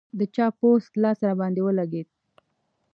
[0.17, 2.07] د چا پوست لاس راباندې ولګېد.